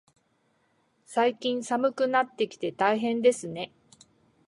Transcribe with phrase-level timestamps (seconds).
[1.05, 3.71] 最近、寒くなってきて大変ですね。